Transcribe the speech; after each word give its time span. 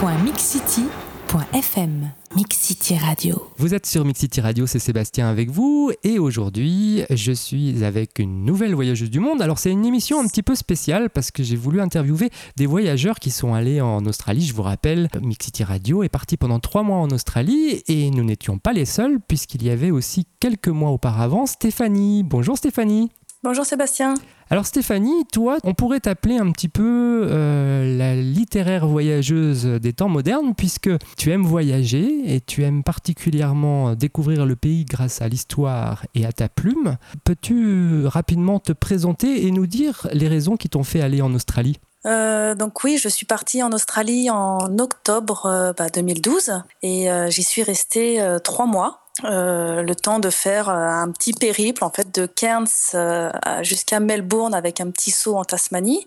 www.mixcity.fm 0.00 2.10
Mixcity 2.34 2.96
Radio. 2.96 3.50
Vous 3.58 3.74
êtes 3.74 3.84
sur 3.84 4.06
Mixcity 4.06 4.40
Radio, 4.40 4.66
c'est 4.66 4.78
Sébastien 4.78 5.28
avec 5.28 5.50
vous 5.50 5.92
et 6.04 6.18
aujourd'hui 6.18 7.02
je 7.10 7.32
suis 7.32 7.84
avec 7.84 8.18
une 8.18 8.46
nouvelle 8.46 8.74
voyageuse 8.74 9.10
du 9.10 9.20
monde. 9.20 9.42
Alors 9.42 9.58
c'est 9.58 9.70
une 9.70 9.84
émission 9.84 10.18
un 10.18 10.26
petit 10.26 10.42
peu 10.42 10.54
spéciale 10.54 11.10
parce 11.10 11.30
que 11.30 11.42
j'ai 11.42 11.56
voulu 11.56 11.82
interviewer 11.82 12.30
des 12.56 12.64
voyageurs 12.64 13.18
qui 13.18 13.30
sont 13.30 13.52
allés 13.52 13.82
en 13.82 14.06
Australie. 14.06 14.46
Je 14.46 14.54
vous 14.54 14.62
rappelle, 14.62 15.10
Mixcity 15.20 15.64
Radio 15.64 16.02
est 16.02 16.08
parti 16.08 16.38
pendant 16.38 16.60
trois 16.60 16.82
mois 16.82 16.98
en 16.98 17.10
Australie 17.10 17.82
et 17.86 18.10
nous 18.10 18.24
n'étions 18.24 18.56
pas 18.56 18.72
les 18.72 18.86
seuls 18.86 19.18
puisqu'il 19.20 19.64
y 19.64 19.70
avait 19.70 19.90
aussi 19.90 20.26
quelques 20.40 20.68
mois 20.68 20.90
auparavant 20.90 21.44
Stéphanie. 21.44 22.22
Bonjour 22.22 22.56
Stéphanie. 22.56 23.10
Bonjour 23.42 23.64
Sébastien. 23.64 24.12
Alors 24.50 24.66
Stéphanie, 24.66 25.24
toi, 25.32 25.56
on 25.64 25.72
pourrait 25.72 26.00
t'appeler 26.00 26.36
un 26.36 26.52
petit 26.52 26.68
peu 26.68 27.22
euh, 27.24 27.96
la 27.96 28.14
littéraire 28.14 28.86
voyageuse 28.86 29.64
des 29.64 29.94
temps 29.94 30.10
modernes 30.10 30.54
puisque 30.54 30.90
tu 31.16 31.30
aimes 31.30 31.46
voyager 31.46 32.34
et 32.34 32.42
tu 32.42 32.64
aimes 32.64 32.82
particulièrement 32.82 33.94
découvrir 33.94 34.44
le 34.44 34.56
pays 34.56 34.84
grâce 34.84 35.22
à 35.22 35.28
l'histoire 35.28 36.04
et 36.14 36.26
à 36.26 36.32
ta 36.32 36.50
plume. 36.50 36.98
Peux-tu 37.24 38.04
rapidement 38.04 38.58
te 38.58 38.72
présenter 38.72 39.46
et 39.46 39.50
nous 39.52 39.66
dire 39.66 40.06
les 40.12 40.28
raisons 40.28 40.58
qui 40.58 40.68
t'ont 40.68 40.84
fait 40.84 41.00
aller 41.00 41.22
en 41.22 41.32
Australie? 41.32 41.78
Euh, 42.04 42.54
donc 42.54 42.84
oui, 42.84 42.98
je 42.98 43.08
suis 43.08 43.24
partie 43.24 43.62
en 43.62 43.72
Australie 43.72 44.28
en 44.28 44.78
octobre 44.78 45.72
2012 45.94 46.50
euh, 46.50 46.52
bah, 46.52 46.64
et 46.82 47.08
j'y 47.30 47.42
suis 47.42 47.62
restée 47.62 48.22
trois 48.44 48.66
mois. 48.66 49.00
Euh, 49.24 49.82
le 49.82 49.94
temps 49.94 50.18
de 50.18 50.30
faire 50.30 50.68
euh, 50.68 50.72
un 50.74 51.10
petit 51.10 51.32
périple 51.32 51.84
en 51.84 51.90
fait 51.90 52.14
de 52.14 52.26
Cairns 52.26 52.66
euh, 52.94 53.30
jusqu'à 53.62 54.00
Melbourne 54.00 54.54
avec 54.54 54.80
un 54.80 54.90
petit 54.90 55.10
saut 55.10 55.36
en 55.36 55.44
Tasmanie. 55.44 56.06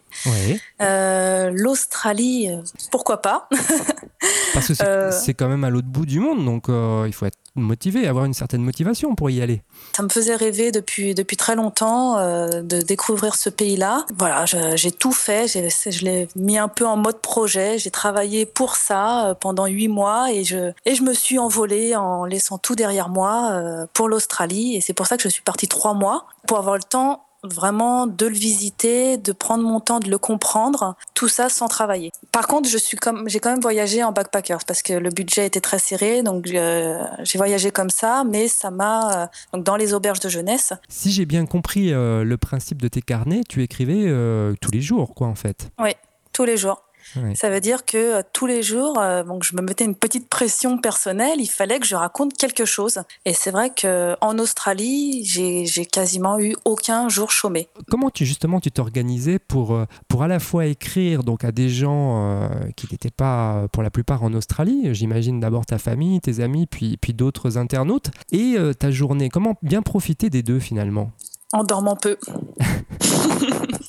L'Australie, 0.79 2.49
pourquoi 2.91 3.21
pas 3.21 3.47
Parce 4.53 4.67
que 4.67 5.11
c'est 5.11 5.33
quand 5.33 5.47
même 5.47 5.63
à 5.63 5.69
l'autre 5.69 5.87
bout 5.87 6.05
du 6.05 6.19
monde, 6.19 6.45
donc 6.45 6.65
il 6.69 7.13
faut 7.13 7.25
être 7.25 7.37
motivé, 7.55 8.07
avoir 8.07 8.25
une 8.25 8.33
certaine 8.33 8.61
motivation 8.61 9.15
pour 9.15 9.29
y 9.29 9.41
aller. 9.41 9.61
Ça 9.95 10.03
me 10.03 10.09
faisait 10.09 10.35
rêver 10.35 10.71
depuis, 10.71 11.13
depuis 11.13 11.37
très 11.37 11.55
longtemps 11.55 12.17
de 12.17 12.81
découvrir 12.81 13.35
ce 13.35 13.49
pays-là. 13.49 14.05
Voilà, 14.17 14.45
j'ai 14.45 14.91
tout 14.91 15.11
fait, 15.11 15.47
je 15.47 16.05
l'ai 16.05 16.27
mis 16.35 16.57
un 16.57 16.67
peu 16.67 16.85
en 16.85 16.97
mode 16.97 17.19
projet, 17.19 17.77
j'ai 17.77 17.91
travaillé 17.91 18.45
pour 18.45 18.75
ça 18.75 19.37
pendant 19.39 19.65
huit 19.67 19.87
mois 19.87 20.31
et 20.31 20.43
je, 20.43 20.71
et 20.85 20.95
je 20.95 21.03
me 21.03 21.13
suis 21.13 21.39
envolée 21.39 21.95
en 21.95 22.25
laissant 22.25 22.57
tout 22.57 22.75
derrière 22.75 23.09
moi 23.09 23.51
euh, 23.51 23.85
pour 23.93 24.07
l'Australie. 24.07 24.75
Et 24.75 24.81
c'est 24.81 24.93
pour 24.93 25.07
ça 25.07 25.17
que 25.17 25.23
je 25.23 25.29
suis 25.29 25.41
partie 25.41 25.67
trois 25.67 25.93
mois, 25.93 26.27
pour 26.47 26.57
avoir 26.57 26.75
le 26.75 26.83
temps 26.83 27.25
vraiment 27.43 28.07
de 28.07 28.25
le 28.25 28.33
visiter, 28.33 29.17
de 29.17 29.31
prendre 29.31 29.63
mon 29.63 29.79
temps 29.79 29.99
de 29.99 30.09
le 30.09 30.17
comprendre, 30.17 30.95
tout 31.13 31.27
ça 31.27 31.49
sans 31.49 31.67
travailler. 31.67 32.11
Par 32.31 32.47
contre, 32.47 32.69
je 32.69 32.77
suis 32.77 32.97
comme 32.97 33.27
j'ai 33.27 33.39
quand 33.39 33.51
même 33.51 33.61
voyagé 33.61 34.03
en 34.03 34.11
backpackers 34.11 34.65
parce 34.65 34.81
que 34.81 34.93
le 34.93 35.09
budget 35.09 35.45
était 35.45 35.61
très 35.61 35.79
serré, 35.79 36.23
donc 36.23 36.47
euh, 36.47 37.03
j'ai 37.23 37.37
voyagé 37.37 37.71
comme 37.71 37.89
ça, 37.89 38.23
mais 38.23 38.47
ça 38.47 38.71
m'a 38.71 39.23
euh, 39.23 39.27
donc 39.53 39.63
dans 39.63 39.75
les 39.75 39.93
auberges 39.93 40.19
de 40.19 40.29
jeunesse. 40.29 40.73
Si 40.89 41.11
j'ai 41.11 41.25
bien 41.25 41.45
compris 41.45 41.91
le 41.91 42.35
principe 42.35 42.81
de 42.81 42.87
tes 42.87 43.01
carnets, 43.01 43.41
tu 43.47 43.61
écrivais 43.61 44.05
tous 44.61 44.71
les 44.71 44.81
jours, 44.81 45.13
quoi, 45.13 45.27
en 45.27 45.35
fait. 45.35 45.69
Oui, 45.79 45.91
tous 46.31 46.45
les 46.45 46.57
jours. 46.57 46.83
Ça 47.35 47.49
veut 47.49 47.59
dire 47.59 47.85
que 47.85 48.19
euh, 48.19 48.21
tous 48.33 48.45
les 48.45 48.63
jours, 48.63 48.99
euh, 48.99 49.23
donc 49.23 49.43
je 49.43 49.55
me 49.55 49.61
mettais 49.61 49.85
une 49.85 49.95
petite 49.95 50.29
pression 50.29 50.77
personnelle. 50.77 51.39
Il 51.39 51.47
fallait 51.47 51.79
que 51.79 51.85
je 51.85 51.95
raconte 51.95 52.33
quelque 52.33 52.65
chose. 52.65 52.99
Et 53.25 53.33
c'est 53.33 53.51
vrai 53.51 53.69
que 53.69 54.15
en 54.21 54.39
Australie, 54.39 55.23
j'ai 55.25 55.85
quasiment 55.85 56.39
eu 56.39 56.55
aucun 56.65 57.09
jour 57.09 57.31
chômé. 57.31 57.67
Comment 57.89 58.09
tu 58.09 58.25
justement 58.25 58.59
tu 58.59 58.71
t'organisais 58.71 59.39
pour 59.39 59.73
euh, 59.73 59.85
pour 60.07 60.23
à 60.23 60.27
la 60.27 60.39
fois 60.39 60.65
écrire 60.65 61.23
donc 61.23 61.43
à 61.43 61.51
des 61.51 61.69
gens 61.69 62.49
qui 62.75 62.87
n'étaient 62.91 63.11
pas 63.11 63.67
pour 63.71 63.83
la 63.83 63.89
plupart 63.89 64.23
en 64.23 64.33
Australie. 64.33 64.93
J'imagine 64.93 65.39
d'abord 65.39 65.65
ta 65.65 65.77
famille, 65.77 66.19
tes 66.21 66.39
amis, 66.39 66.65
puis 66.67 66.97
puis 66.97 67.13
d'autres 67.13 67.57
internautes 67.57 68.11
et 68.31 68.55
ta 68.79 68.91
journée? 68.91 69.29
Comment 69.29 69.55
bien 69.61 69.81
profiter 69.81 70.29
des 70.29 70.43
deux 70.43 70.59
finalement? 70.59 71.11
En 71.51 71.63
dormant 71.63 71.95
peu. 71.95 72.17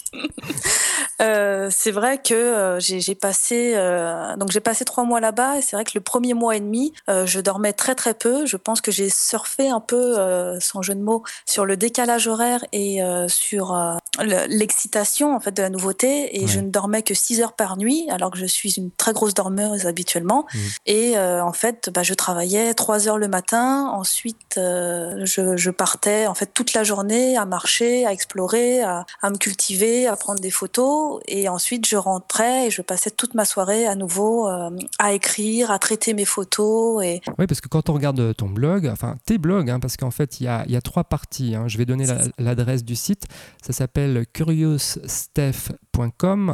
Euh, 1.20 1.69
c'est 1.70 1.91
vrai 1.91 2.19
que 2.19 2.34
euh, 2.34 2.80
j'ai 2.80 3.14
passé 3.14 3.75
euh, 3.76 4.36
donc 4.36 4.50
j'ai 4.50 4.60
passé 4.60 4.84
trois 4.84 5.04
mois 5.04 5.20
là-bas 5.20 5.58
et 5.58 5.62
c'est 5.62 5.76
vrai 5.76 5.84
que 5.84 5.92
le 5.94 6.00
premier 6.00 6.34
mois 6.34 6.56
et 6.56 6.60
demi 6.60 6.92
je 7.08 7.41
dormais 7.41 7.72
très 7.72 7.94
très 7.94 8.14
peu. 8.14 8.47
Je 8.47 8.56
pense 8.56 8.80
que 8.80 8.91
j'ai 8.91 9.08
surfé 9.10 9.69
un 9.69 9.80
peu 9.80 10.16
sans 10.60 10.82
jeu 10.82 10.94
de 10.94 11.00
mots 11.00 11.22
sur 11.47 11.64
le 11.64 11.76
décalage 11.76 12.26
horaire 12.26 12.64
et 12.72 13.00
sur 13.28 13.76
l'excitation 14.19 15.34
en 15.34 15.41
fait 15.41 15.53
de 15.53 15.62
la 15.62 15.70
nouveauté. 15.70 16.42
Et 16.42 16.47
je 16.47 16.60
ne 16.60 16.70
dormais 16.70 17.03
que 17.03 17.14
6 17.14 17.41
heures 17.41 17.53
par 17.53 17.76
nuit 17.76 18.06
alors 18.10 18.30
que 18.30 18.38
je 18.38 18.47
suis 18.47 18.74
une 18.76 18.91
très 18.91 19.12
grosse 19.12 19.34
dormeuse 19.34 19.86
habituellement. 19.86 20.47
Mmh. 20.54 20.58
et 20.86 21.19
en 21.19 21.53
fait 21.53 21.91
bah, 21.92 22.03
je 22.03 22.14
travaillais 22.14 22.74
3 22.74 23.08
heures 23.08 23.19
le 23.19 23.28
matin. 23.28 23.88
Ensuite 23.92 24.54
je, 24.56 25.54
je, 25.56 25.70
partais 25.70 26.26
en 26.26 26.34
fait 26.34 26.50
toute 26.53 26.72
la 26.74 26.84
journée 26.84 27.36
à 27.36 27.44
marcher 27.44 28.06
à 28.06 28.12
explorer 28.12 28.82
à, 28.82 29.06
à 29.22 29.30
me 29.30 29.36
cultiver 29.36 30.06
à 30.06 30.16
prendre 30.16 30.41
des 30.41 30.50
photos 30.50 31.03
et 31.26 31.48
ensuite 31.48 31.87
je 31.87 31.97
rentrais 31.97 32.66
et 32.66 32.70
je 32.70 32.82
passais 32.82 33.10
toute 33.10 33.34
ma 33.34 33.44
soirée 33.44 33.87
à 33.87 33.94
nouveau 33.94 34.48
euh, 34.48 34.70
à 34.98 35.12
écrire, 35.12 35.70
à 35.70 35.78
traiter 35.78 36.15
mes 36.15 36.25
photos. 36.25 37.04
Et... 37.04 37.20
Oui, 37.38 37.47
parce 37.47 37.60
que 37.60 37.69
quand 37.69 37.88
on 37.88 37.94
regarde 37.94 38.34
ton 38.37 38.48
blog, 38.48 38.87
enfin 38.87 39.16
tes 39.26 39.38
blogs, 39.38 39.70
hein, 39.70 39.81
parce 39.81 39.97
qu'en 39.97 40.10
fait 40.10 40.41
il 40.41 40.44
y 40.44 40.48
a, 40.48 40.65
y 40.66 40.76
a, 40.76 40.81
trois 40.81 41.04
parties, 41.04 41.54
hein. 41.54 41.69
je 41.69 41.78
vais 41.78 41.87
donner 41.87 42.06
l'adresse 42.38 42.84
du 42.84 42.97
site, 42.97 43.26
ça 43.62 43.72
s'appelle 43.72 44.26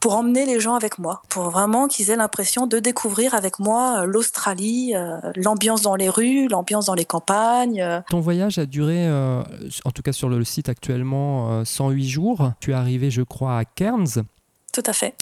pour 0.00 0.14
emmener 0.14 0.46
les 0.46 0.60
gens 0.60 0.74
avec 0.74 0.98
moi, 0.98 1.22
pour 1.28 1.50
vraiment 1.50 1.88
qu'ils 1.88 2.10
aient 2.10 2.16
l'impression 2.16 2.66
de 2.66 2.78
découvrir 2.78 3.34
avec 3.34 3.58
moi 3.58 4.06
l'Australie, 4.06 4.94
l'ambiance 5.36 5.82
dans 5.82 5.96
les 5.96 6.08
rues, 6.08 6.48
l'ambiance 6.48 6.86
dans 6.86 6.94
les 6.94 7.04
campagnes. 7.04 8.02
Ton 8.08 8.20
voyage 8.20 8.58
a 8.58 8.66
duré, 8.66 9.08
en 9.08 9.90
tout 9.90 10.02
cas 10.02 10.13
sur 10.14 10.28
le 10.28 10.42
site 10.44 10.68
actuellement 10.68 11.64
108 11.64 12.02
euh, 12.02 12.08
jours. 12.08 12.52
Tu 12.60 12.70
es 12.70 12.74
arrivé, 12.74 13.10
je 13.10 13.22
crois, 13.22 13.58
à 13.58 13.64
Cairns. 13.64 14.24
Tout 14.72 14.82
à 14.86 14.92
fait. 14.92 15.14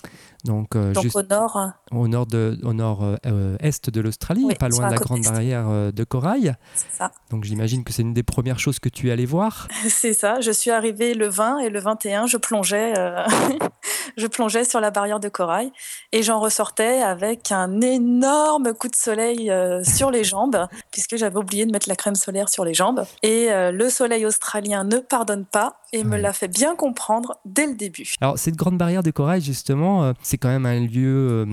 Donc, 0.45 0.75
euh, 0.75 0.93
Donc 0.93 1.05
juste 1.05 1.15
au 1.17 1.23
nord, 1.23 1.57
hein, 1.57 1.75
au 1.93 2.09
nord, 2.09 2.27
de, 2.27 2.59
au 2.63 2.73
nord 2.73 3.05
euh, 3.27 3.57
est 3.61 3.91
de 3.91 4.01
l'Australie, 4.01 4.45
Oui, 4.45 4.55
pas 4.55 4.69
loin 4.69 4.87
de 4.89 4.93
la 4.95 4.99
grande 4.99 5.19
est. 5.19 5.31
barrière 5.31 5.93
de 5.93 6.05
corail. 6.05 6.55
c'est 6.75 6.91
ça. 6.91 7.13
Donc 7.31 7.45
j'imagine 7.45 7.85
que 7.85 7.93
c'est 7.93 8.01
une 8.03 8.15
des 8.15 8.23
premières 8.23 8.59
choses 8.59 8.79
que 8.79 8.89
tu 8.89 9.09
es 9.09 9.13
allé 9.13 9.27
voir. 9.27 9.69
C'est 9.89 10.15
ça. 10.15 10.41
Je 10.41 10.51
suis 10.51 10.71
arrivée 10.71 11.15
le 11.15 11.29
20 11.29 11.59
et 11.59 11.71
le 11.71 11.81
21, 11.81 12.27
je 12.27 12.39
plongeais, 12.39 12.99
euh, 12.99 13.25
je 14.17 14.27
plongeais 14.27 14.65
sur 14.65 14.81
la 14.81 14.91
barrière 14.91 15.21
de 15.21 15.29
corail 15.29 15.73
et 16.13 16.23
j'en 16.23 16.41
ressortais 16.41 17.03
avec 17.03 17.53
un 17.53 17.81
énorme 17.81 18.75
coup 18.75 18.89
de 18.89 18.97
soleil 18.97 19.51
euh, 19.51 19.83
sur 19.85 20.11
les 20.11 20.25
jambes, 20.25 20.67
puisque 20.91 21.17
j'avais 21.17 21.37
oublié 21.37 21.67
de 21.67 21.73
mettre 21.73 21.89
la 21.89 21.97
crème 21.97 22.15
solaire 22.15 22.49
sur 22.49 22.65
les 22.65 22.75
jambes. 22.75 23.05
Et 23.23 23.51
euh, 23.51 23.73
le 23.73 23.89
soleil 23.91 24.27
australien 24.27 24.85
ne 24.85 24.99
pardonne 24.99 25.45
pas 25.45 25.81
et 25.93 26.05
me 26.05 26.17
l'a 26.17 26.33
fait 26.33 26.49
bien 26.49 26.75
comprendre 26.75 27.39
dès 27.45 27.67
le 27.67 27.75
début. 27.75 28.15
Alors 28.21 28.39
cette 28.39 28.57
grande 28.57 28.79
barrière 28.79 29.03
de 29.03 29.11
corail, 29.11 29.43
justement, 29.43 30.05
euh, 30.05 30.13
c'est 30.23 30.39
quand 30.39 30.49
même 30.49 30.67
un 30.67 30.81
lieu 30.81 31.47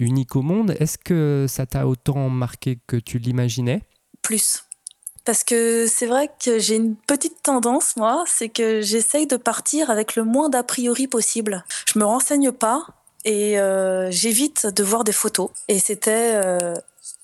unique 0.00 0.36
au 0.36 0.42
monde. 0.42 0.74
Est-ce 0.80 0.98
que 0.98 1.46
ça 1.48 1.66
t'a 1.66 1.86
autant 1.86 2.28
marqué 2.28 2.78
que 2.86 2.96
tu 2.96 3.18
l'imaginais? 3.18 3.82
Plus. 4.22 4.64
Parce 5.24 5.42
que 5.42 5.86
c'est 5.86 6.06
vrai 6.06 6.30
que 6.44 6.58
j'ai 6.58 6.76
une 6.76 6.96
petite 6.96 7.42
tendance, 7.42 7.96
moi, 7.96 8.24
c'est 8.26 8.50
que 8.50 8.82
j'essaye 8.82 9.26
de 9.26 9.36
partir 9.36 9.88
avec 9.88 10.16
le 10.16 10.24
moins 10.24 10.50
d'a 10.50 10.62
priori 10.62 11.06
possible. 11.06 11.64
Je 11.86 11.98
me 11.98 12.04
renseigne 12.04 12.52
pas 12.52 12.86
et 13.24 13.58
euh, 13.58 14.10
j'évite 14.10 14.66
de 14.66 14.84
voir 14.84 15.02
des 15.02 15.12
photos. 15.12 15.48
Et 15.68 15.78
c'était 15.78 16.32
euh, 16.34 16.74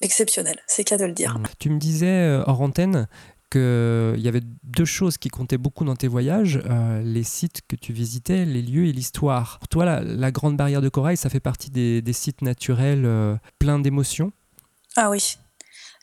exceptionnel, 0.00 0.58
c'est 0.67 0.82
qu'à 0.82 0.97
de 0.97 1.05
le 1.05 1.12
dire. 1.12 1.38
Tu 1.58 1.69
me 1.69 1.79
disais 1.79 2.06
euh, 2.06 2.43
hors 2.47 2.62
antenne 2.62 3.06
qu'il 3.50 4.20
y 4.20 4.29
avait 4.29 4.43
deux 4.62 4.85
choses 4.87 5.19
qui 5.19 5.29
comptaient 5.29 5.58
beaucoup 5.58 5.85
dans 5.85 5.96
tes 5.96 6.08
voyages, 6.08 6.62
euh, 6.70 7.03
les 7.03 7.25
sites 7.25 7.61
que 7.69 7.76
tu 7.76 7.93
visitais, 7.93 8.46
les 8.46 8.62
lieux 8.62 8.87
et 8.87 8.93
l'histoire. 8.93 9.58
Pour 9.58 9.69
toi, 9.69 9.85
la, 9.85 10.00
la 10.00 10.31
grande 10.31 10.56
barrière 10.56 10.81
de 10.81 10.88
corail, 10.88 11.19
ça 11.19 11.29
fait 11.29 11.41
partie 11.41 11.69
des, 11.69 12.00
des 12.00 12.12
sites 12.14 12.41
naturels 12.41 13.38
pleins 13.58 13.79
d'émotions? 13.79 14.32
Ah 14.96 15.11
oui, 15.11 15.37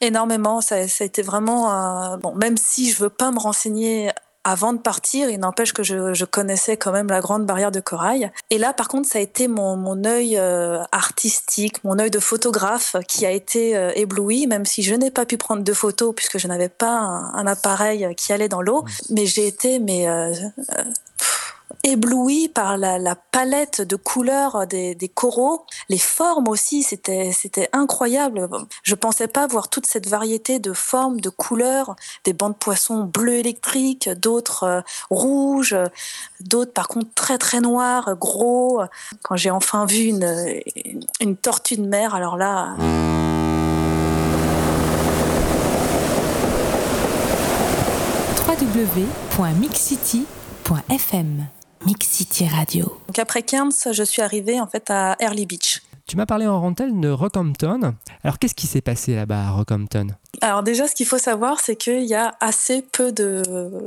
énormément. 0.02 0.62
Ça, 0.62 0.88
ça 0.88 1.04
a 1.04 1.08
été 1.08 1.22
vraiment. 1.22 1.72
euh, 2.14 2.18
bon, 2.18 2.34
même 2.36 2.58
si 2.58 2.92
je 2.92 2.98
veux 3.04 3.10
pas 3.10 3.32
me 3.32 3.40
renseigner 3.40 4.12
avant 4.44 4.72
de 4.72 4.78
partir, 4.80 5.30
il 5.30 5.40
n'empêche 5.40 5.74
que 5.74 5.84
je, 5.84 6.14
je 6.14 6.24
connaissais 6.24 6.78
quand 6.78 6.94
même 6.94 7.08
la 7.08 7.20
grande 7.20 7.46
barrière 7.46 7.70
de 7.70 7.82
corail. 7.82 8.32
Et 8.50 8.58
là, 8.58 8.72
par 8.72 8.88
contre, 8.88 9.10
ça 9.10 9.20
a 9.20 9.22
été 9.22 9.50
mon, 9.50 9.76
mon 9.76 10.06
œil 10.06 10.38
euh, 10.38 10.82
artistique, 10.94 11.84
mon 11.84 12.00
œil 12.00 12.12
de 12.12 12.20
photographe 12.20 12.96
qui 13.10 13.26
a 13.26 13.32
été 13.32 13.76
euh, 13.76 13.92
ébloui, 13.96 14.48
même 14.48 14.66
si 14.66 14.84
je 14.84 14.96
n'ai 14.96 15.12
pas 15.12 15.26
pu 15.26 15.36
prendre 15.38 15.64
de 15.64 15.74
photos 15.74 16.16
puisque 16.16 16.38
je 16.38 16.48
n'avais 16.48 16.70
pas 16.70 16.98
un, 16.98 17.34
un 17.34 17.46
appareil 17.46 18.16
qui 18.16 18.32
allait 18.32 18.48
dans 18.48 18.62
l'eau. 18.62 18.86
Mais 19.10 19.26
j'ai 19.26 19.48
été, 19.48 19.80
mais. 19.80 20.08
euh, 20.08 20.32
ébloui 21.88 22.50
par 22.50 22.78
la, 22.78 23.16
palette 23.16 23.82
de 23.82 23.96
couleurs 23.96 24.68
des, 24.68 25.12
coraux, 25.14 25.66
les 25.90 25.98
formes 25.98 26.48
aussi, 26.48 26.84
c'était 26.84 27.70
incroyable. 27.74 28.50
Je 28.84 28.96
pensais 28.96 29.28
pas 29.28 29.48
voir 29.48 29.70
toute 29.70 29.86
cette 29.86 30.08
variété 30.08 30.60
de 30.60 30.74
formes, 30.74 31.22
de 31.22 31.30
couleurs, 31.30 31.96
des 32.26 32.34
bancs 32.34 32.54
de 32.54 32.58
poissons 32.58 33.04
bleus 33.04 33.36
électriques, 33.36 34.10
d'autres 34.10 34.64
euh, 34.64 34.82
rouges, 35.10 35.76
d'autres 36.42 36.74
par 36.74 36.88
contre 36.88 37.14
très 37.16 37.38
très 37.38 37.62
noirs, 37.62 38.16
gros. 38.18 38.82
Quand 39.24 39.36
j'ai 39.36 39.52
enfin 39.52 39.86
vu 39.86 40.06
une, 40.06 40.62
une 41.22 41.38
tortue 41.38 41.78
de 41.78 41.86
mer, 41.86 42.16
alors 42.16 42.38
là, 42.38 42.76
www.mixcity.fm 48.48 51.48
Mix 51.86 52.08
City 52.08 52.48
Radio. 52.48 52.98
donc 53.08 53.20
après 53.20 53.44
Cairns, 53.44 53.72
je 53.92 54.04
suis 54.04 54.22
arrivée 54.22 54.60
en 54.60 54.68
fait 54.68 54.90
à 54.90 55.16
Early 55.20 55.46
Beach. 55.46 55.82
Tu 56.08 56.16
m'as 56.16 56.26
parlé 56.26 56.48
en 56.48 56.64
antenne 56.64 57.02
de 57.02 57.10
Rockhampton. 57.10 57.94
Alors 58.24 58.40
qu'est-ce 58.40 58.56
qui 58.56 58.66
s'est 58.66 58.82
passé 58.82 59.14
là-bas 59.14 59.48
à 59.48 59.50
Rockhampton? 59.52 60.08
Alors 60.40 60.64
déjà, 60.64 60.88
ce 60.88 60.96
qu'il 60.96 61.06
faut 61.06 61.18
savoir, 61.18 61.60
c'est 61.60 61.76
qu'il 61.76 62.06
y 62.06 62.16
a 62.16 62.36
assez 62.40 62.82
peu 62.82 63.12
de, 63.12 63.44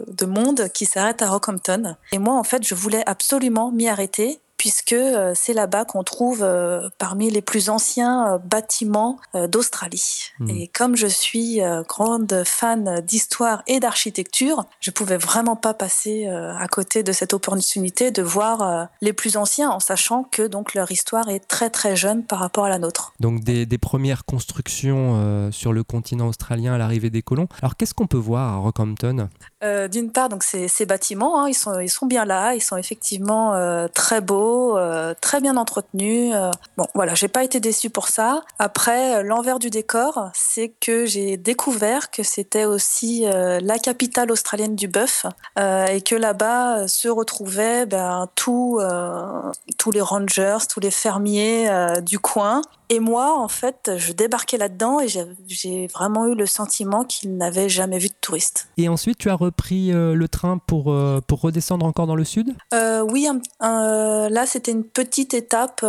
de 0.06 0.26
monde 0.26 0.68
qui 0.74 0.84
s'arrête 0.84 1.22
à 1.22 1.30
Rockhampton. 1.30 1.96
Et 2.12 2.18
moi, 2.18 2.34
en 2.34 2.44
fait, 2.44 2.66
je 2.66 2.74
voulais 2.74 3.02
absolument 3.06 3.70
m'y 3.72 3.88
arrêter 3.88 4.38
puisque 4.60 4.92
euh, 4.92 5.32
c'est 5.34 5.54
là-bas 5.54 5.86
qu'on 5.86 6.04
trouve 6.04 6.42
euh, 6.42 6.90
parmi 6.98 7.30
les 7.30 7.40
plus 7.40 7.70
anciens 7.70 8.34
euh, 8.34 8.38
bâtiments 8.38 9.18
d'Australie. 9.48 10.32
Mhm. 10.38 10.50
Et 10.50 10.68
comme 10.68 10.96
je 10.96 11.06
suis 11.06 11.60
grande 11.88 12.42
fan 12.44 13.00
d'histoire 13.00 13.62
et 13.66 13.80
d'architecture, 13.80 14.66
je 14.80 14.90
pouvais 14.90 15.16
vraiment 15.16 15.56
pas 15.56 15.72
passer 15.72 16.26
à 16.26 16.66
côté 16.68 17.02
de 17.02 17.12
cette 17.12 17.32
opportunité 17.32 18.10
de 18.10 18.22
voir 18.22 18.88
les 19.00 19.12
plus 19.12 19.36
anciens, 19.36 19.70
en 19.70 19.80
sachant 19.80 20.24
que 20.24 20.46
donc 20.46 20.74
leur 20.74 20.90
histoire 20.90 21.28
est 21.28 21.46
très 21.46 21.70
très 21.70 21.96
jeune 21.96 22.24
par 22.24 22.40
rapport 22.40 22.64
à 22.64 22.68
la 22.68 22.78
nôtre. 22.78 23.14
Donc 23.20 23.40
des, 23.40 23.66
des 23.66 23.78
premières 23.78 24.24
constructions 24.24 25.50
sur 25.52 25.72
le 25.72 25.84
continent 25.84 26.28
australien 26.28 26.74
à 26.74 26.78
l'arrivée 26.78 27.10
des 27.10 27.22
colons. 27.22 27.48
Alors 27.62 27.76
qu'est-ce 27.76 27.94
qu'on 27.94 28.06
peut 28.06 28.18
voir 28.18 28.52
à 28.52 28.56
Rockhampton? 28.56 29.28
Euh, 29.62 29.88
D'une 29.88 30.10
part, 30.10 30.30
donc 30.30 30.42
ces, 30.42 30.68
ces 30.68 30.86
bâtiments, 30.86 31.42
hein, 31.42 31.48
ils 31.48 31.54
sont 31.54 31.80
ils 31.80 31.90
sont 31.90 32.06
bien 32.06 32.24
là, 32.24 32.54
ils 32.54 32.62
sont 32.62 32.78
effectivement 32.78 33.54
euh, 33.54 33.88
très 33.88 34.22
beaux, 34.22 34.78
euh, 34.78 35.12
très 35.20 35.40
bien 35.42 35.58
entretenus. 35.58 36.32
euh. 36.34 36.50
bon, 36.78 36.86
voilà, 36.94 37.14
j'ai 37.14 37.28
pas 37.28 37.44
été 37.44 37.60
déçue 37.60 37.90
pour 37.90 38.08
ça. 38.08 38.42
Après, 38.58 39.16
euh, 39.16 39.22
l'envers 39.22 39.58
du 39.58 39.68
décor, 39.68 40.30
c'est 40.32 40.72
que 40.80 41.04
j'ai 41.04 41.36
découvert 41.36 42.10
que 42.10 42.22
c'était 42.22 42.64
aussi 42.64 43.26
euh, 43.26 43.60
la 43.62 43.78
capitale 43.78 44.32
australienne 44.32 44.76
du 44.76 44.88
bœuf 44.88 45.26
et 45.58 46.00
que 46.00 46.14
là-bas 46.14 46.88
se 46.88 47.08
retrouvaient 47.08 47.84
ben, 47.84 48.28
tous 48.34 48.78
euh, 48.80 49.52
tous 49.76 49.90
les 49.90 50.00
rangers, 50.00 50.58
tous 50.70 50.80
les 50.80 50.90
fermiers 50.90 51.68
du 52.02 52.18
coin. 52.18 52.62
Et 52.92 52.98
moi, 52.98 53.38
en 53.38 53.46
fait, 53.48 53.92
je 53.96 54.12
débarquais 54.12 54.58
là-dedans 54.58 54.98
et 55.00 55.06
j'ai- 55.08 55.86
vraiment 55.86 56.26
eu 56.26 56.34
le 56.34 56.46
sentiment 56.46 57.04
qu'ils 57.04 57.36
n'avaient 57.36 57.68
jamais 57.68 57.98
vu 57.98 58.08
de 58.08 58.14
touristes. 58.20 58.68
Et 58.76 58.88
ensuite, 58.88 59.18
tu 59.18 59.30
as 59.30 59.34
repris 59.34 59.92
euh, 59.92 60.14
le 60.14 60.26
train 60.28 60.58
pour, 60.58 60.92
euh, 60.92 61.20
pour 61.26 61.40
redescendre 61.40 61.86
encore 61.86 62.06
dans 62.08 62.16
le 62.16 62.24
sud? 62.24 62.54
Euh, 62.74 63.00
oui, 63.08 63.28
un- 63.28 63.40
un- 63.64 64.28
là 64.28 64.44
c'était 64.46 64.72
une 64.72 64.82
petite 64.84 65.34
étape 65.34 65.84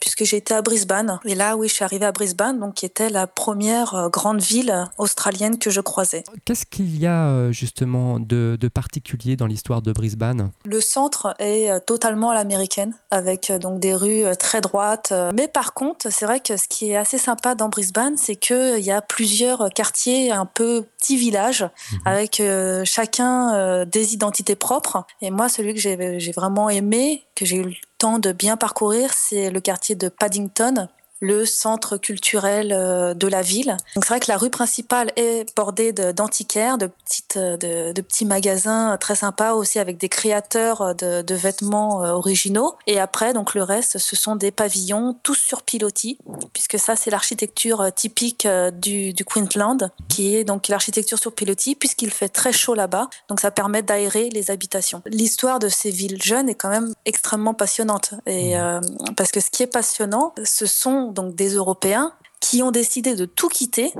puisque 0.00 0.24
j'ai 0.24 0.36
été 0.36 0.52
à 0.52 0.60
Brisbane. 0.60 1.18
Et 1.24 1.34
là, 1.34 1.56
oui, 1.56 1.68
je 1.68 1.74
suis 1.74 1.84
arrivée 1.84 2.04
à 2.04 2.12
Brisbane, 2.12 2.58
donc 2.60 2.74
qui 2.74 2.84
était 2.86 3.08
la 3.08 3.26
première 3.26 4.10
grande 4.12 4.40
ville 4.42 4.86
australienne 4.98 5.58
que 5.58 5.70
je 5.70 5.80
croisais. 5.80 6.22
Qu'est-ce 6.44 6.66
qu'il 6.66 6.98
y 7.00 7.06
a 7.06 7.50
justement 7.50 8.20
de, 8.20 8.58
de 8.60 8.68
particulier 8.68 9.36
dans 9.36 9.46
l'histoire 9.46 9.80
de 9.80 9.92
Brisbane? 9.92 10.50
Le 10.66 10.80
centre 10.82 11.34
est 11.38 11.70
totalement 11.86 12.28
à 12.30 12.34
l'américaine, 12.34 12.94
avec 13.10 13.50
donc 13.60 13.80
des 13.80 13.94
rues 13.94 14.24
très 14.38 14.60
droites. 14.60 15.14
Mais 15.34 15.48
par 15.48 15.72
contre, 15.72 16.10
c'est 16.12 16.26
vrai 16.26 16.40
que 16.42 16.56
ce 16.56 16.68
qui 16.68 16.90
est 16.90 16.96
assez 16.96 17.18
sympa 17.18 17.54
dans 17.54 17.68
Brisbane, 17.68 18.16
c'est 18.16 18.36
qu'il 18.36 18.80
y 18.80 18.90
a 18.90 19.00
plusieurs 19.00 19.70
quartiers, 19.70 20.30
un 20.30 20.46
peu 20.46 20.84
petits 20.98 21.16
villages, 21.16 21.66
avec 22.04 22.40
euh, 22.40 22.82
chacun 22.84 23.54
euh, 23.54 23.84
des 23.84 24.14
identités 24.14 24.56
propres. 24.56 25.04
Et 25.20 25.30
moi, 25.30 25.48
celui 25.48 25.74
que 25.74 25.80
j'ai 25.80 26.18
j'ai 26.18 26.32
vraiment 26.32 26.68
aimé, 26.68 27.24
que 27.34 27.44
j'ai 27.44 27.56
eu 27.56 27.64
le 27.64 27.74
temps 27.98 28.18
de 28.18 28.32
bien 28.32 28.56
parcourir, 28.56 29.10
c'est 29.14 29.50
le 29.50 29.60
quartier 29.60 29.94
de 29.94 30.08
Paddington 30.08 30.88
le 31.22 31.46
centre 31.46 31.96
culturel 31.96 32.72
euh, 32.72 33.14
de 33.14 33.28
la 33.28 33.42
ville. 33.42 33.76
Donc 33.94 34.04
c'est 34.04 34.08
vrai 34.08 34.20
que 34.20 34.30
la 34.30 34.36
rue 34.36 34.50
principale 34.50 35.12
est 35.16 35.46
bordée 35.56 35.92
d'antiquaires, 35.92 36.76
de, 36.78 36.88
petites, 36.88 37.36
euh, 37.36 37.56
de, 37.56 37.92
de 37.92 38.02
petits 38.02 38.26
magasins 38.26 38.98
très 39.00 39.14
sympas 39.14 39.52
aussi 39.54 39.78
avec 39.78 39.98
des 39.98 40.08
créateurs 40.08 40.94
de, 40.96 41.22
de 41.22 41.34
vêtements 41.34 42.04
euh, 42.04 42.10
originaux. 42.10 42.74
Et 42.88 42.98
après, 42.98 43.32
donc 43.32 43.54
le 43.54 43.62
reste, 43.62 43.98
ce 43.98 44.16
sont 44.16 44.34
des 44.34 44.50
pavillons 44.50 45.16
tous 45.22 45.36
sur 45.36 45.62
pilotis, 45.62 46.18
puisque 46.52 46.78
ça 46.78 46.96
c'est 46.96 47.10
l'architecture 47.10 47.80
euh, 47.82 47.90
typique 47.90 48.44
euh, 48.44 48.72
du, 48.72 49.12
du 49.12 49.24
Queensland, 49.24 49.90
qui 50.08 50.34
est 50.34 50.42
donc 50.42 50.66
l'architecture 50.66 51.18
sur 51.18 51.32
pilotis, 51.32 51.76
puisqu'il 51.76 52.10
fait 52.10 52.28
très 52.28 52.52
chaud 52.52 52.74
là-bas. 52.74 53.08
Donc 53.28 53.38
ça 53.38 53.52
permet 53.52 53.82
d'aérer 53.82 54.28
les 54.30 54.50
habitations. 54.50 55.02
L'histoire 55.06 55.60
de 55.60 55.68
ces 55.68 55.90
villes 55.90 56.20
jeunes 56.20 56.48
est 56.48 56.56
quand 56.56 56.68
même 56.68 56.92
extrêmement 57.04 57.54
passionnante. 57.54 58.14
Et 58.26 58.58
euh, 58.58 58.80
parce 59.16 59.30
que 59.30 59.38
ce 59.38 59.50
qui 59.50 59.62
est 59.62 59.68
passionnant, 59.68 60.34
ce 60.44 60.66
sont 60.66 61.11
donc 61.12 61.34
des 61.34 61.54
Européens 61.54 62.12
qui 62.40 62.62
ont 62.62 62.70
décidé 62.70 63.14
de 63.14 63.24
tout 63.24 63.48
quitter 63.48 63.92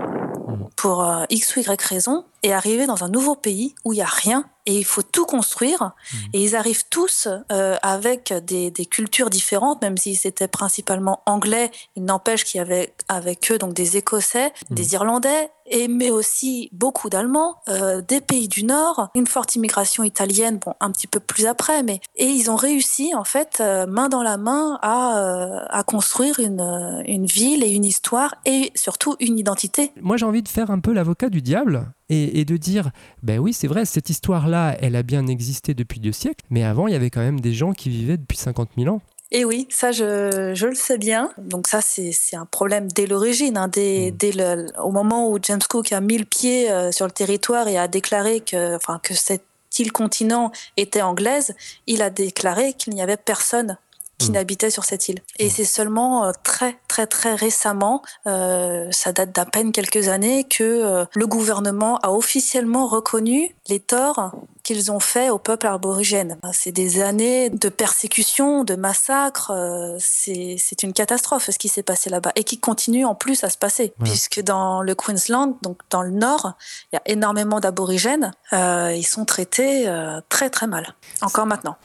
pour 0.76 1.04
euh, 1.04 1.24
X 1.30 1.56
ou 1.56 1.60
Y 1.60 1.82
raison 1.82 2.24
et 2.42 2.52
arriver 2.52 2.86
dans 2.86 3.04
un 3.04 3.08
nouveau 3.08 3.36
pays 3.36 3.74
où 3.84 3.92
il 3.92 3.96
n'y 3.96 4.02
a 4.02 4.06
rien 4.06 4.44
et 4.66 4.78
il 4.78 4.84
faut 4.84 5.02
tout 5.02 5.26
construire. 5.26 5.92
Et 6.32 6.42
ils 6.42 6.54
arrivent 6.54 6.84
tous 6.88 7.28
euh, 7.50 7.76
avec 7.82 8.32
des, 8.44 8.70
des 8.70 8.86
cultures 8.86 9.30
différentes, 9.30 9.82
même 9.82 9.96
si 9.96 10.14
c'était 10.14 10.48
principalement 10.48 11.20
anglais. 11.26 11.70
Il 11.96 12.04
n'empêche 12.04 12.44
qu'il 12.44 12.58
y 12.58 12.60
avait 12.60 12.94
avec 13.08 13.50
eux 13.50 13.58
donc 13.58 13.74
des 13.74 13.96
Écossais, 13.96 14.52
des 14.70 14.94
Irlandais, 14.94 15.50
et 15.66 15.88
mais 15.88 16.10
aussi 16.10 16.68
beaucoup 16.72 17.08
d'Allemands, 17.08 17.56
euh, 17.68 18.02
des 18.02 18.20
pays 18.20 18.46
du 18.46 18.64
Nord, 18.64 19.08
une 19.14 19.26
forte 19.26 19.56
immigration 19.56 20.04
italienne, 20.04 20.58
bon 20.58 20.74
un 20.80 20.90
petit 20.90 21.06
peu 21.06 21.18
plus 21.18 21.46
après, 21.46 21.82
mais 21.82 22.00
et 22.16 22.26
ils 22.26 22.50
ont 22.50 22.56
réussi 22.56 23.14
en 23.14 23.24
fait 23.24 23.58
euh, 23.60 23.86
main 23.86 24.08
dans 24.08 24.22
la 24.22 24.36
main 24.36 24.78
à, 24.82 25.66
à 25.70 25.82
construire 25.82 26.38
une, 26.38 27.02
une 27.06 27.26
ville 27.26 27.64
et 27.64 27.72
une 27.72 27.84
histoire 27.84 28.36
et 28.44 28.72
surtout 28.74 29.16
une 29.18 29.38
identité. 29.38 29.92
Moi, 30.00 30.16
j'ai 30.16 30.26
envie 30.26 30.41
de 30.42 30.48
faire 30.48 30.70
un 30.70 30.80
peu 30.80 30.92
l'avocat 30.92 31.28
du 31.28 31.40
diable 31.42 31.92
et, 32.08 32.40
et 32.40 32.44
de 32.44 32.56
dire, 32.56 32.90
ben 33.22 33.38
oui, 33.38 33.52
c'est 33.52 33.68
vrai, 33.68 33.84
cette 33.84 34.10
histoire-là, 34.10 34.76
elle 34.80 34.96
a 34.96 35.02
bien 35.02 35.26
existé 35.26 35.74
depuis 35.74 36.00
deux 36.00 36.12
siècles, 36.12 36.44
mais 36.50 36.64
avant, 36.64 36.86
il 36.86 36.92
y 36.92 36.96
avait 36.96 37.10
quand 37.10 37.20
même 37.20 37.40
des 37.40 37.52
gens 37.52 37.72
qui 37.72 37.88
vivaient 37.88 38.18
depuis 38.18 38.36
50 38.36 38.70
000 38.76 38.94
ans. 38.94 39.00
Et 39.34 39.46
oui, 39.46 39.66
ça 39.70 39.92
je, 39.92 40.52
je 40.54 40.66
le 40.66 40.74
sais 40.74 40.98
bien. 40.98 41.30
Donc 41.38 41.66
ça 41.66 41.80
c'est 41.80 42.12
un 42.34 42.44
problème 42.44 42.88
dès 42.92 43.06
l'origine, 43.06 43.56
hein, 43.56 43.68
dès, 43.68 44.10
Mm. 44.10 44.16
dès 44.18 44.32
le, 44.32 44.66
au 44.78 44.90
moment 44.92 45.30
où 45.30 45.38
James 45.42 45.62
Cook 45.66 45.90
a 45.92 46.02
mis 46.02 46.18
le 46.18 46.26
pied 46.26 46.70
euh, 46.70 46.92
sur 46.92 47.06
le 47.06 47.12
territoire 47.12 47.66
et 47.66 47.78
a 47.78 47.88
déclaré 47.88 48.40
que, 48.40 48.76
enfin, 48.76 49.00
que 49.02 49.14
cette 49.14 49.44
île 49.78 49.90
continent 49.90 50.52
était 50.76 51.00
anglaise, 51.00 51.54
il 51.86 52.02
a 52.02 52.10
déclaré 52.10 52.74
qu'il 52.74 52.92
n'y 52.92 53.00
avait 53.00 53.16
personne 53.16 53.78
qui 54.22 54.30
Mm. 54.30 54.34
n'habitait 54.34 54.70
sur 54.70 54.84
cette 54.84 55.08
île. 55.08 55.20
Et 55.38 55.46
Mm. 55.46 55.50
c'est 55.50 55.64
seulement 55.64 56.24
euh, 56.26 56.32
très 56.42 56.78
très 56.88 57.06
très 57.06 57.34
récemment, 57.34 58.02
euh, 58.26 58.88
ça 58.90 59.12
date 59.12 59.32
d'à 59.32 59.44
peine 59.44 59.72
quelques 59.72 60.08
années, 60.08 60.44
que 60.44 60.62
euh, 60.64 61.04
le 61.14 61.26
gouvernement 61.26 61.98
a 62.02 62.10
officiellement 62.12 62.86
reconnu 62.86 63.54
les 63.68 63.80
torts 63.80 64.32
qu'ils 64.62 64.92
ont 64.92 65.00
faits 65.00 65.30
au 65.30 65.38
peuple 65.38 65.66
aborigène. 65.66 66.38
C'est 66.52 66.70
des 66.72 67.02
années 67.02 67.50
de 67.50 67.68
persécution, 67.68 68.62
de 68.64 68.74
massacres, 68.76 69.50
euh, 69.50 69.96
c'est 69.98 70.56
c'est 70.58 70.82
une 70.82 70.92
catastrophe 70.92 71.50
ce 71.50 71.58
qui 71.58 71.68
s'est 71.68 71.82
passé 71.82 72.10
là-bas 72.10 72.32
et 72.36 72.44
qui 72.44 72.58
continue 72.60 73.04
en 73.04 73.14
plus 73.14 73.42
à 73.44 73.50
se 73.50 73.58
passer, 73.58 73.92
Ouais. 73.98 74.04
puisque 74.08 74.40
dans 74.40 74.80
le 74.82 74.94
Queensland, 74.94 75.56
donc 75.62 75.78
dans 75.90 76.02
le 76.02 76.10
nord, 76.10 76.52
il 76.92 76.96
y 76.96 76.98
a 76.98 77.02
énormément 77.06 77.58
d'aborigènes, 77.60 78.32
ils 78.52 79.06
sont 79.06 79.24
traités 79.24 79.86
très 80.28 80.48
très 80.50 80.66
mal, 80.66 80.94
encore 81.22 81.46
maintenant. 81.46 81.76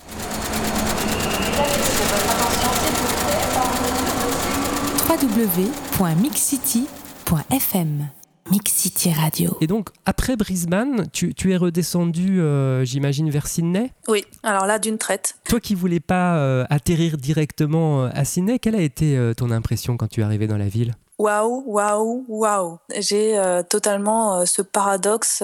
www.mixcity.fm 5.10 8.10
Mix 8.52 8.72
City 8.72 9.12
Radio. 9.12 9.58
Et 9.60 9.68
donc, 9.68 9.90
après 10.06 10.38
Brisbane, 10.38 11.08
tu, 11.12 11.34
tu 11.34 11.52
es 11.52 11.58
redescendu, 11.58 12.40
euh, 12.40 12.86
j'imagine, 12.86 13.30
vers 13.30 13.48
Sydney? 13.48 13.92
Oui, 14.08 14.24
alors 14.44 14.66
là 14.66 14.80
d'une 14.80 14.98
traite. 14.98 15.36
Toi 15.50 15.60
qui 15.60 15.76
voulais 15.76 16.00
pas 16.00 16.38
euh, 16.38 16.64
atterrir 16.70 17.18
directement 17.18 18.04
euh, 18.04 18.10
à 18.14 18.24
Sydney, 18.24 18.60
quelle 18.60 18.76
a 18.76 18.82
été 18.82 19.18
euh, 19.18 19.34
ton 19.34 19.52
impression 19.52 19.98
quand 19.98 20.08
tu 20.08 20.22
es 20.22 20.24
arrivé 20.24 20.48
dans 20.48 20.58
la 20.58 20.70
ville? 20.70 20.94
Waouh, 21.20 21.64
waouh, 21.66 22.24
waouh. 22.30 22.78
J'ai 22.98 23.38
euh, 23.38 23.64
totalement 23.64 24.40
euh, 24.40 24.46
ce 24.46 24.62
paradoxe. 24.62 25.44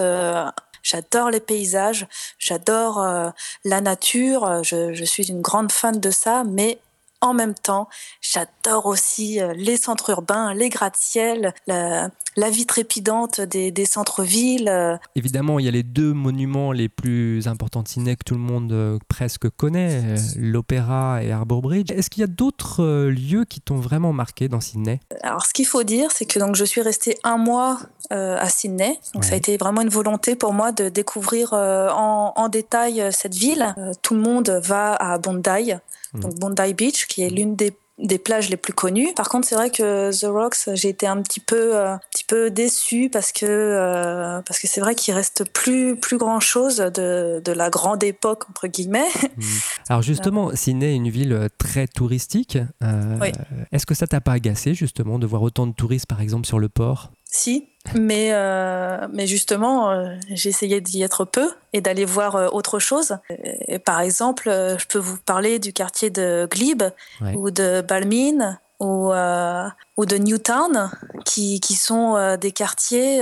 J'adore 0.84 1.32
les 1.32 1.40
paysages, 1.40 2.06
j'adore 2.38 3.02
euh, 3.02 3.30
la 3.64 3.82
nature, 3.82 4.44
euh, 4.46 4.62
je 4.64 5.04
suis 5.06 5.30
une 5.30 5.42
grande 5.42 5.72
fan 5.72 6.00
de 6.00 6.12
ça, 6.12 6.44
mais 6.44 6.80
en 7.24 7.34
même 7.34 7.54
temps, 7.56 7.88
j'adore 8.22 8.86
aussi 8.86 9.40
euh, 9.42 9.54
les 9.56 9.78
centres 9.78 10.10
urbains, 10.12 10.54
les 10.54 10.70
gratte-ciel, 10.70 11.54
la, 11.68 12.10
la 12.36 12.50
vie 12.50 12.66
trépidante 12.66 13.40
des, 13.42 13.72
des 13.72 13.86
centres-villes. 13.86 14.68
euh, 14.70 14.98
Évidemment, 15.16 15.58
il 15.60 15.66
y 15.66 15.68
a 15.68 15.72
les 15.72 15.84
deux 15.84 16.14
monuments 16.14 16.72
les 16.72 16.90
plus 16.90 17.48
importants 17.48 17.82
de 17.82 17.88
Sydney 17.88 18.16
que 18.16 18.24
tout 18.26 18.34
le 18.36 18.42
monde 18.42 18.72
euh, 18.74 19.00
presque 19.08 19.50
connaît, 19.50 20.16
l'Opéra 20.38 21.24
et 21.24 21.32
Harbour 21.32 21.62
Bridge. 21.62 21.92
Est-ce 21.92 22.10
qu'il 22.10 22.22
y 22.22 22.24
a 22.24 22.28
d'autres 22.28 22.84
lieux 23.08 23.46
qui 23.46 23.62
t'ont 23.62 23.78
vraiment 23.78 24.14
marqué 24.14 24.48
dans 24.50 24.60
Sydney 24.62 25.00
Alors, 25.22 25.46
ce 25.46 25.54
qu'il 25.54 25.66
faut 25.66 25.84
dire, 25.84 26.12
c'est 26.12 26.26
que 26.26 26.40
donc 26.40 26.56
je 26.56 26.66
suis 26.66 26.82
restée 26.82 27.18
un 27.24 27.38
mois 27.38 27.80
euh, 28.12 28.38
à 28.38 28.50
Sydney. 28.50 29.00
Donc, 29.14 29.24
ça 29.24 29.34
a 29.34 29.38
été 29.38 29.56
vraiment 29.58 29.82
une 29.82 29.90
volonté 29.90 30.36
pour 30.36 30.54
moi 30.54 30.72
de 30.72 30.90
découvrir 30.90 31.54
euh, 31.54 31.90
en, 31.90 32.34
en 32.36 32.50
détail 32.50 33.02
cette 33.12 33.34
ville. 33.36 33.74
Euh, 33.78 33.94
tout 34.02 34.14
le 34.16 34.22
monde 34.22 34.50
va 34.64 34.94
à 34.96 35.18
Bondi, 35.18 35.74
donc 36.14 36.36
Bondi 36.36 36.74
Beach, 36.74 37.08
qui 37.14 37.22
est 37.22 37.30
l'une 37.30 37.56
des 37.56 37.74
des 38.00 38.18
plages 38.18 38.50
les 38.50 38.58
plus 38.58 38.74
connues. 38.74 39.14
Par 39.16 39.30
contre, 39.30 39.48
c'est 39.48 39.54
vrai 39.54 39.70
que 39.70 40.12
The 40.12 40.26
Rocks, 40.26 40.74
j'ai 40.74 40.90
été 40.90 41.06
un 41.06 41.22
petit 41.22 41.40
peu, 41.40 41.76
euh, 41.76 41.94
un 41.94 42.00
petit 42.12 42.24
peu 42.24 42.50
déçue 42.50 43.10
parce 43.12 43.32
que 43.32 43.46
euh, 43.46 44.42
parce 44.42 44.60
que 44.60 44.68
c'est 44.68 44.82
vrai 44.82 44.96
qu'il 44.96 45.14
reste 45.14 45.48
plus 45.52 45.96
plus 45.96 46.18
grand 46.18 46.40
chose 46.40 46.78
de, 46.78 47.40
de 47.40 47.52
la 47.52 47.70
grande 47.70 48.04
époque 48.04 48.50
entre 48.50 48.68
guillemets. 48.68 49.08
Alors 49.90 50.02
justement, 50.02 50.56
Sydney 50.56 50.94
est 50.94 50.96
une 50.96 51.10
ville 51.10 51.34
euh, 51.34 51.48
très 51.60 51.88
touristique. 51.88 52.58
Euh, 52.84 53.18
Oui. 53.22 53.32
Est-ce 53.72 53.86
que 53.86 53.94
ça 53.94 54.08
t'a 54.08 54.22
pas 54.22 54.34
agacé 54.34 54.74
justement 54.74 55.20
de 55.20 55.28
voir 55.28 55.44
autant 55.44 55.68
de 55.68 55.74
touristes 55.74 56.08
par 56.08 56.20
exemple 56.20 56.48
sur 56.48 56.58
le 56.58 56.70
port? 56.70 57.12
Si, 57.36 57.68
mais, 57.96 58.30
euh, 58.32 59.08
mais 59.12 59.26
justement, 59.26 59.90
euh, 59.90 60.16
j'ai 60.30 60.50
essayé 60.50 60.82
d'y 60.82 61.02
être 61.02 61.26
peu 61.26 61.50
et 61.74 61.82
d'aller 61.82 62.06
voir 62.06 62.36
euh, 62.36 62.48
autre 62.52 62.78
chose. 62.78 63.18
Et, 63.68 63.80
par 63.80 64.02
exemple, 64.02 64.50
euh, 64.50 64.78
je 64.78 64.86
peux 64.86 65.00
vous 65.00 65.18
parler 65.18 65.58
du 65.58 65.74
quartier 65.74 66.12
de 66.12 66.48
Glebe 66.50 66.84
Ouais. 67.22 67.34
ou 67.36 67.50
de 67.50 67.82
Balmain 67.82 68.60
ou, 68.80 69.12
ou 69.98 70.06
de 70.06 70.18
Newtown, 70.18 70.92
qui, 71.24 71.62
qui 71.62 71.74
sont 71.76 72.36
des 72.36 72.52
quartiers 72.52 73.22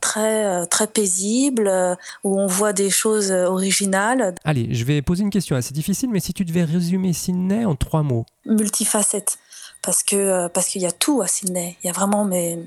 très, 0.00 0.66
très 0.66 0.86
paisibles, 0.86 1.96
où 2.22 2.38
on 2.38 2.46
voit 2.46 2.72
des 2.72 2.88
choses 2.88 3.32
originales, 3.32 4.36
Allez, 4.44 4.72
je 4.72 4.84
vais 4.84 5.02
poser 5.02 5.24
une 5.24 5.30
question 5.30 5.56
assez 5.56 5.74
difficile, 5.74 6.10
mais 6.10 6.20
si 6.20 6.32
tu 6.32 6.44
devais 6.44 6.62
résumer 6.62 7.12
Sydney 7.12 7.64
en 7.64 7.74
trois 7.74 8.04
mots, 8.04 8.24
multifacettes. 8.46 9.38
Parce 9.82 10.02
que 10.02 10.16
euh, 10.16 10.48
parce 10.48 10.68
qu'il 10.68 10.82
y 10.82 10.86
a 10.86 10.92
tout 10.92 11.22
à 11.22 11.26
Sydney. 11.26 11.76
Il 11.82 11.86
y 11.86 11.90
a 11.90 11.92
vraiment, 11.92 12.24
mais 12.24 12.58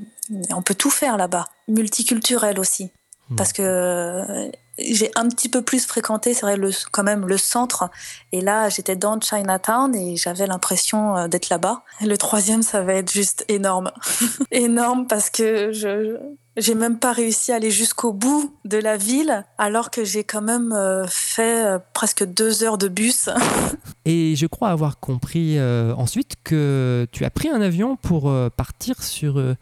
on 0.54 0.62
peut 0.62 0.76
tout 0.76 0.90
faire 0.90 1.18
là-bas. 1.18 1.48
Multiculturel 1.68 2.60
aussi. 2.60 2.92
Hmm. 3.30 3.36
Parce 3.36 3.54
que 3.54 3.62
euh, 3.62 4.52
j'ai 4.80 5.12
un 5.16 5.28
petit 5.28 5.50
peu 5.50 5.62
plus 5.62 5.86
fréquenté, 5.86 6.34
c'est 6.34 6.42
vrai, 6.42 6.58
le, 6.58 6.72
quand 6.92 7.04
même 7.04 7.28
le 7.28 7.38
centre. 7.38 7.90
Et 8.32 8.42
là, 8.42 8.70
j'étais 8.70 8.96
dans 8.96 9.20
Chinatown 9.20 9.96
et 9.96 10.16
j'avais 10.16 10.48
l'impression 10.48 11.18
euh, 11.18 11.28
d'être 11.28 11.50
là-bas. 11.50 11.84
Le 12.02 12.18
troisième, 12.18 12.64
ça 12.64 12.82
va 12.82 12.94
être 12.96 13.12
juste 13.12 13.46
énorme. 13.48 13.92
énorme 14.52 15.08
parce 15.08 15.30
que 15.30 15.72
je 15.72 16.18
j'ai 16.58 16.76
même 16.76 17.00
pas 17.00 17.14
réussi 17.14 17.52
à 17.52 17.56
aller 17.56 17.72
jusqu'au 17.72 18.12
bout 18.12 18.54
de 18.66 18.78
la 18.78 18.98
ville, 18.98 19.46
alors 19.58 19.90
que 19.90 20.04
j'ai 20.04 20.24
quand 20.24 20.42
même 20.42 20.74
euh, 20.74 21.06
fait 21.08 21.66
euh, 21.66 21.80
presque 21.94 22.26
deux 22.26 22.64
heures 22.64 22.78
de 22.78 22.88
bus. 22.88 23.30
Et 24.06 24.36
je 24.36 24.46
crois 24.48 24.70
avoir 24.70 25.00
compris 25.00 25.58
euh, 25.58 25.94
ensuite 25.96 26.36
que 26.44 27.08
tu 27.12 27.24
as 27.26 27.30
pris 27.30 27.50
un 27.50 27.62
avion 27.62 27.96
pour 27.96 28.30
euh, 28.30 28.50
partir 28.50 29.02
sur 29.02 29.40
euh, 29.40 29.56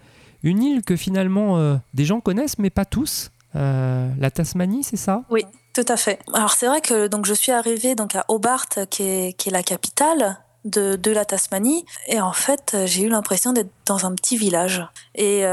une 0.44 0.64
île 0.64 0.84
que 0.84 0.96
finalement 0.96 1.58
euh, 1.58 1.76
des 1.94 2.06
gens 2.06 2.22
connaissent, 2.22 2.58
mais 2.58 2.70
pas 2.70 2.86
tous. 2.86 3.32
Euh, 3.56 4.10
la 4.20 4.32
Tasmanie, 4.32 4.84
c'est 4.84 4.98
ça? 4.98 5.24
Oui, 5.30 5.44
tout 5.74 5.86
à 5.88 5.98
fait. 5.98 6.20
Alors 6.34 6.52
c'est 6.52 6.68
vrai 6.68 6.82
que 6.82 7.08
donc 7.08 7.26
je 7.26 7.34
suis 7.34 7.52
arrivée 7.52 7.96
donc 7.96 8.16
à 8.16 8.26
Hobart, 8.28 8.68
qui 8.90 9.04
est, 9.04 9.34
qui 9.34 9.50
est 9.50 9.52
la 9.52 9.64
capitale 9.64 10.38
de, 10.66 10.96
de 10.96 11.12
la 11.12 11.26
Tasmanie, 11.26 11.86
et 12.08 12.22
en 12.22 12.34
fait 12.34 12.78
j'ai 12.86 13.04
eu 13.04 13.10
l'impression 13.10 13.54
d'être 13.54 13.72
dans 13.86 14.06
un 14.06 14.14
petit 14.14 14.38
village. 14.38 14.86
Et 15.16 15.46